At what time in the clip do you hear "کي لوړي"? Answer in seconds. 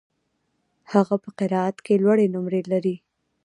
1.85-2.25